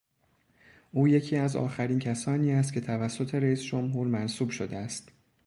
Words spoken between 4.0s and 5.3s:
منصوب شده است.